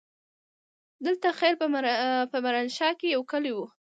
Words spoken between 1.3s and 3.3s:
خېل په ميرانشاه کې يو